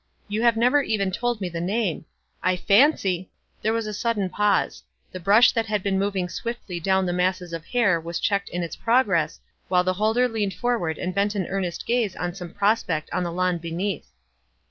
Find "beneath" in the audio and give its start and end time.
13.59-14.07